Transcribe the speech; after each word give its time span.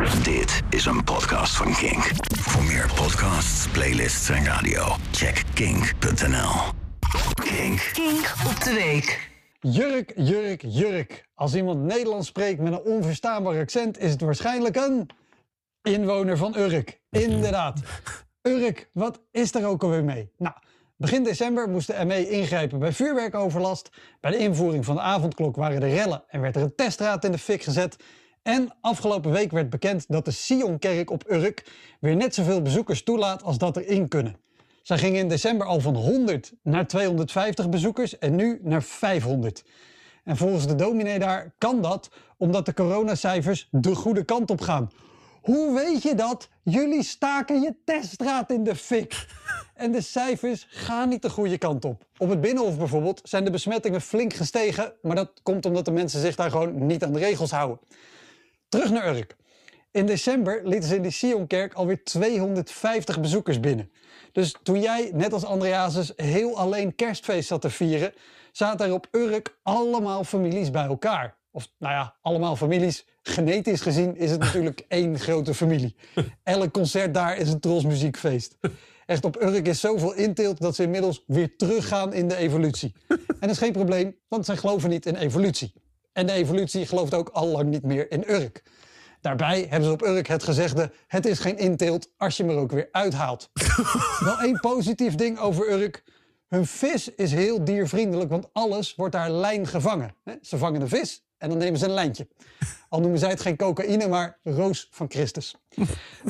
Dit 0.00 0.62
is 0.70 0.84
een 0.84 1.04
podcast 1.04 1.56
van 1.56 1.74
Kink. 1.74 2.10
Voor 2.38 2.64
meer 2.64 2.90
podcasts, 2.94 3.68
playlists 3.68 4.28
en 4.28 4.44
radio, 4.44 4.96
check 5.10 5.42
kink.nl. 5.54 6.50
Kink. 7.34 7.90
Kink 7.92 8.34
op 8.46 8.60
de 8.64 8.72
week. 8.74 9.30
Jurk, 9.60 10.12
jurk, 10.16 10.62
jurk. 10.66 11.28
Als 11.34 11.54
iemand 11.54 11.80
Nederlands 11.80 12.28
spreekt 12.28 12.60
met 12.60 12.72
een 12.72 12.82
onverstaanbaar 12.82 13.58
accent, 13.58 13.98
is 13.98 14.10
het 14.10 14.20
waarschijnlijk 14.20 14.76
een 14.76 15.10
inwoner 15.82 16.36
van 16.36 16.56
Urk. 16.56 17.00
Inderdaad. 17.10 17.80
Urk, 18.42 18.90
wat 18.92 19.20
is 19.30 19.54
er 19.54 19.66
ook 19.66 19.82
alweer 19.82 20.04
mee? 20.04 20.32
Nou, 20.36 20.54
begin 20.96 21.24
december 21.24 21.68
moest 21.68 21.86
de 21.86 22.04
ME 22.04 22.30
ingrijpen 22.30 22.78
bij 22.78 22.92
vuurwerkoverlast. 22.92 23.90
Bij 24.20 24.30
de 24.30 24.38
invoering 24.38 24.84
van 24.84 24.94
de 24.94 25.00
avondklok 25.00 25.56
waren 25.56 25.82
er 25.82 25.88
rellen 25.88 26.24
en 26.28 26.40
werd 26.40 26.56
er 26.56 26.62
een 26.62 26.74
testraad 26.74 27.24
in 27.24 27.32
de 27.32 27.38
fik 27.38 27.62
gezet. 27.62 27.96
En 28.42 28.74
afgelopen 28.80 29.30
week 29.30 29.50
werd 29.50 29.70
bekend 29.70 30.04
dat 30.08 30.24
de 30.24 30.30
Sionkerk 30.30 31.10
op 31.10 31.30
Urk 31.30 31.64
weer 32.00 32.16
net 32.16 32.34
zoveel 32.34 32.62
bezoekers 32.62 33.02
toelaat 33.02 33.42
als 33.42 33.58
dat 33.58 33.76
er 33.76 33.86
in 33.86 34.08
kunnen. 34.08 34.36
Zij 34.82 34.98
gingen 34.98 35.20
in 35.20 35.28
december 35.28 35.66
al 35.66 35.80
van 35.80 35.96
100 35.96 36.52
naar 36.62 36.86
250 36.86 37.68
bezoekers 37.68 38.18
en 38.18 38.34
nu 38.34 38.58
naar 38.62 38.82
500. 38.82 39.64
En 40.24 40.36
volgens 40.36 40.66
de 40.66 40.74
dominee 40.74 41.18
daar 41.18 41.54
kan 41.58 41.82
dat 41.82 42.10
omdat 42.36 42.66
de 42.66 42.74
coronacijfers 42.74 43.68
de 43.70 43.94
goede 43.94 44.24
kant 44.24 44.50
op 44.50 44.60
gaan. 44.60 44.90
Hoe 45.42 45.74
weet 45.74 46.02
je 46.02 46.14
dat? 46.14 46.48
Jullie 46.62 47.02
staken 47.02 47.60
je 47.60 47.74
teststraat 47.84 48.50
in 48.50 48.64
de 48.64 48.76
fik. 48.76 49.26
En 49.74 49.92
de 49.92 50.00
cijfers 50.00 50.66
gaan 50.70 51.08
niet 51.08 51.22
de 51.22 51.30
goede 51.30 51.58
kant 51.58 51.84
op. 51.84 52.06
Op 52.16 52.28
het 52.28 52.40
Binnenhof 52.40 52.78
bijvoorbeeld 52.78 53.20
zijn 53.24 53.44
de 53.44 53.50
besmettingen 53.50 54.00
flink 54.00 54.32
gestegen, 54.32 54.92
maar 55.02 55.16
dat 55.16 55.30
komt 55.42 55.66
omdat 55.66 55.84
de 55.84 55.90
mensen 55.90 56.20
zich 56.20 56.36
daar 56.36 56.50
gewoon 56.50 56.86
niet 56.86 57.04
aan 57.04 57.12
de 57.12 57.18
regels 57.18 57.50
houden. 57.50 57.78
Terug 58.72 58.90
naar 58.90 59.16
Urk. 59.16 59.36
In 59.90 60.06
december 60.06 60.60
lieten 60.64 60.88
ze 60.88 60.96
in 60.96 61.02
de 61.02 61.10
Sionkerk 61.10 61.74
alweer 61.74 62.04
250 62.04 63.20
bezoekers 63.20 63.60
binnen. 63.60 63.90
Dus 64.32 64.54
toen 64.62 64.80
jij, 64.80 65.10
net 65.14 65.32
als 65.32 65.44
Andreasus, 65.44 66.12
heel 66.16 66.58
alleen 66.58 66.94
kerstfeest 66.94 67.48
zat 67.48 67.60
te 67.60 67.70
vieren, 67.70 68.12
zaten 68.52 68.86
er 68.86 68.92
op 68.92 69.08
Urk 69.10 69.58
allemaal 69.62 70.24
families 70.24 70.70
bij 70.70 70.84
elkaar. 70.84 71.36
Of 71.50 71.68
nou 71.78 71.94
ja, 71.94 72.16
allemaal 72.22 72.56
families. 72.56 73.06
Genetisch 73.22 73.80
gezien 73.80 74.16
is 74.16 74.30
het 74.30 74.40
natuurlijk 74.40 74.84
één 74.88 75.18
grote 75.18 75.54
familie. 75.54 75.96
Elk 76.42 76.72
concert 76.72 77.14
daar 77.14 77.36
is 77.36 77.48
een 77.48 77.60
trosmuziekfeest. 77.60 78.56
Echt 79.06 79.24
op 79.24 79.42
Urk 79.42 79.66
is 79.66 79.80
zoveel 79.80 80.14
inteelt 80.14 80.60
dat 80.60 80.74
ze 80.74 80.82
inmiddels 80.82 81.24
weer 81.26 81.56
teruggaan 81.56 82.12
in 82.12 82.28
de 82.28 82.36
evolutie. 82.36 82.94
En 83.08 83.18
dat 83.40 83.50
is 83.50 83.58
geen 83.58 83.72
probleem, 83.72 84.16
want 84.28 84.44
zij 84.44 84.56
geloven 84.56 84.90
niet 84.90 85.06
in 85.06 85.16
evolutie. 85.16 85.72
En 86.12 86.26
de 86.26 86.32
evolutie 86.32 86.86
gelooft 86.86 87.14
ook 87.14 87.28
al 87.28 87.46
lang 87.46 87.68
niet 87.68 87.82
meer 87.82 88.10
in 88.10 88.30
Urk. 88.30 88.62
Daarbij 89.20 89.66
hebben 89.68 89.88
ze 89.88 89.94
op 89.94 90.02
Urk 90.02 90.26
het 90.26 90.42
gezegde: 90.42 90.92
het 91.06 91.26
is 91.26 91.38
geen 91.38 91.58
inteelt 91.58 92.08
als 92.16 92.36
je 92.36 92.42
hem 92.42 92.52
er 92.52 92.58
ook 92.58 92.72
weer 92.72 92.88
uithaalt. 92.92 93.50
Wel 94.24 94.40
één 94.40 94.60
positief 94.60 95.14
ding 95.14 95.38
over 95.38 95.70
Urk. 95.70 96.02
Hun 96.48 96.66
vis 96.66 97.14
is 97.14 97.32
heel 97.32 97.64
diervriendelijk, 97.64 98.30
want 98.30 98.48
alles 98.52 98.94
wordt 98.94 99.12
daar 99.12 99.30
lijn 99.30 99.66
gevangen. 99.66 100.14
Ze 100.40 100.58
vangen 100.58 100.80
de 100.80 100.88
vis 100.88 101.24
en 101.38 101.48
dan 101.48 101.58
nemen 101.58 101.78
ze 101.78 101.84
een 101.84 101.92
lijntje. 101.92 102.28
Al 102.88 103.00
noemen 103.00 103.18
zij 103.18 103.30
het 103.30 103.40
geen 103.40 103.56
cocaïne, 103.56 104.08
maar 104.08 104.38
roos 104.42 104.88
van 104.90 105.10
Christus. 105.10 105.56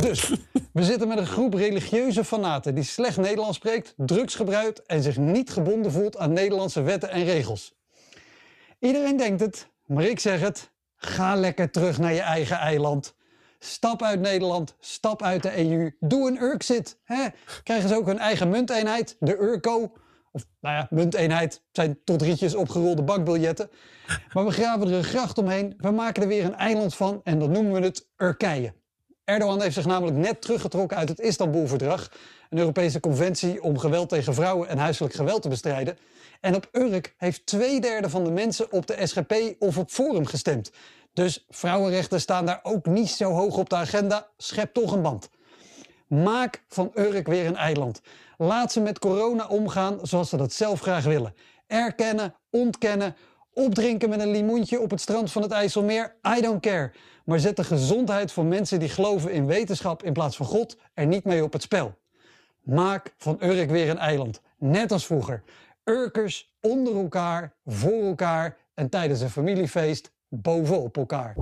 Dus, 0.00 0.32
we 0.72 0.82
zitten 0.84 1.08
met 1.08 1.18
een 1.18 1.26
groep 1.26 1.54
religieuze 1.54 2.24
fanaten 2.24 2.74
die 2.74 2.84
slecht 2.84 3.16
Nederlands 3.16 3.56
spreekt, 3.56 3.94
drugs 3.96 4.34
gebruikt 4.34 4.86
en 4.86 5.02
zich 5.02 5.16
niet 5.16 5.50
gebonden 5.50 5.92
voelt 5.92 6.16
aan 6.16 6.32
Nederlandse 6.32 6.82
wetten 6.82 7.10
en 7.10 7.24
regels. 7.24 7.77
Iedereen 8.78 9.16
denkt 9.16 9.40
het, 9.40 9.68
maar 9.86 10.04
ik 10.04 10.20
zeg 10.20 10.40
het. 10.40 10.70
Ga 10.96 11.34
lekker 11.34 11.70
terug 11.70 11.98
naar 11.98 12.12
je 12.12 12.20
eigen 12.20 12.56
eiland. 12.56 13.16
Stap 13.58 14.02
uit 14.02 14.20
Nederland, 14.20 14.76
stap 14.80 15.22
uit 15.22 15.42
de 15.42 15.70
EU. 15.70 15.96
Doe 16.00 16.28
een 16.28 16.42
Urkzit. 16.42 16.98
Krijgen 17.62 17.88
ze 17.88 17.96
ook 17.96 18.06
hun 18.06 18.18
eigen 18.18 18.48
munteenheid, 18.48 19.16
de 19.20 19.36
Urco. 19.38 19.92
Of 20.32 20.46
nou 20.60 20.74
ja, 20.76 20.86
munteenheid 20.90 21.62
zijn 21.72 21.98
tot 22.04 22.22
rietjes 22.22 22.54
opgerolde 22.54 23.02
bankbiljetten. 23.02 23.70
Maar 24.32 24.44
we 24.44 24.50
graven 24.50 24.88
er 24.88 24.94
een 24.94 25.04
gracht 25.04 25.38
omheen. 25.38 25.74
We 25.76 25.90
maken 25.90 26.22
er 26.22 26.28
weer 26.28 26.44
een 26.44 26.56
eiland 26.56 26.94
van 26.94 27.20
en 27.24 27.38
dan 27.38 27.50
noemen 27.50 27.72
we 27.72 27.80
het 27.80 28.08
Urkije. 28.16 28.74
Erdogan 29.28 29.60
heeft 29.60 29.74
zich 29.74 29.86
namelijk 29.86 30.16
net 30.16 30.40
teruggetrokken 30.40 30.96
uit 30.96 31.08
het 31.08 31.20
Istanbul-verdrag, 31.20 32.10
een 32.50 32.58
Europese 32.58 33.00
conventie 33.00 33.62
om 33.62 33.78
geweld 33.78 34.08
tegen 34.08 34.34
vrouwen 34.34 34.68
en 34.68 34.78
huiselijk 34.78 35.14
geweld 35.14 35.42
te 35.42 35.48
bestrijden. 35.48 35.98
En 36.40 36.54
op 36.54 36.68
Urk 36.72 37.14
heeft 37.16 37.46
twee 37.46 37.80
derde 37.80 38.10
van 38.10 38.24
de 38.24 38.30
mensen 38.30 38.72
op 38.72 38.86
de 38.86 39.06
SGP 39.06 39.34
of 39.58 39.78
op 39.78 39.90
Forum 39.90 40.26
gestemd. 40.26 40.70
Dus 41.12 41.44
vrouwenrechten 41.48 42.20
staan 42.20 42.46
daar 42.46 42.60
ook 42.62 42.86
niet 42.86 43.08
zo 43.08 43.30
hoog 43.30 43.56
op 43.56 43.68
de 43.68 43.76
agenda. 43.76 44.28
Schep 44.36 44.74
toch 44.74 44.92
een 44.92 45.02
band. 45.02 45.28
Maak 46.06 46.62
van 46.68 46.90
Urk 46.94 47.26
weer 47.26 47.46
een 47.46 47.56
eiland. 47.56 48.00
Laat 48.38 48.72
ze 48.72 48.80
met 48.80 48.98
corona 48.98 49.46
omgaan 49.46 49.98
zoals 50.02 50.28
ze 50.28 50.36
dat 50.36 50.52
zelf 50.52 50.80
graag 50.80 51.04
willen. 51.04 51.34
Erkennen, 51.66 52.34
ontkennen, 52.50 53.16
opdrinken 53.58 54.08
met 54.08 54.20
een 54.20 54.30
limoentje 54.30 54.80
op 54.80 54.90
het 54.90 55.00
strand 55.00 55.32
van 55.32 55.42
het 55.42 55.50
IJsselmeer. 55.50 56.14
I 56.38 56.40
don't 56.40 56.60
care. 56.60 56.92
Maar 57.24 57.38
zet 57.38 57.56
de 57.56 57.64
gezondheid 57.64 58.32
van 58.32 58.48
mensen 58.48 58.78
die 58.78 58.88
geloven 58.88 59.32
in 59.32 59.46
wetenschap 59.46 60.02
in 60.02 60.12
plaats 60.12 60.36
van 60.36 60.46
God 60.46 60.76
er 60.94 61.06
niet 61.06 61.24
mee 61.24 61.42
op 61.42 61.52
het 61.52 61.62
spel. 61.62 61.94
Maak 62.62 63.14
van 63.16 63.36
Urk 63.40 63.70
weer 63.70 63.88
een 63.88 63.98
eiland. 63.98 64.40
Net 64.58 64.92
als 64.92 65.06
vroeger. 65.06 65.42
Urkers 65.84 66.54
onder 66.60 66.96
elkaar, 66.96 67.52
voor 67.66 68.02
elkaar 68.02 68.56
en 68.74 68.88
tijdens 68.88 69.20
een 69.20 69.30
familiefeest 69.30 70.10
bovenop 70.28 70.96
elkaar. 70.96 71.34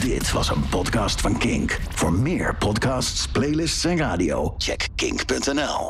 Dit 0.00 0.32
was 0.32 0.48
een 0.48 0.68
podcast 0.68 1.20
van 1.20 1.38
Kink. 1.38 1.80
Voor 1.90 2.12
meer 2.12 2.56
podcasts, 2.56 3.28
playlists 3.28 3.84
en 3.84 3.96
radio, 3.96 4.54
check 4.58 4.88
kink.nl. 4.94 5.82